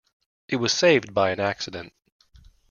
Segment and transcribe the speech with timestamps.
[0.47, 1.93] It was saved by an accident.